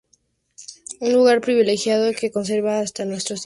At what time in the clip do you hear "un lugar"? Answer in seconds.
0.99-1.39